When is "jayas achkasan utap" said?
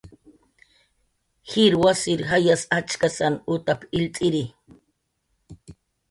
2.31-3.79